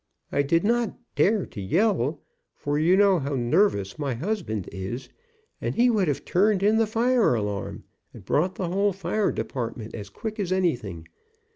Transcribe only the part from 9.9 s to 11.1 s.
as quick as anything.